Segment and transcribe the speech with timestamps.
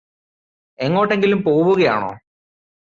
[0.79, 2.11] എങ്ങോട്ടെങ്കിലും പോവുകയാണോ